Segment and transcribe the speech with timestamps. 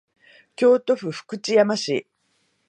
[0.55, 2.07] 京都府福知山市